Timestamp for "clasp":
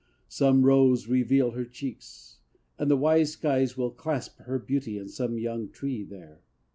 3.91-4.39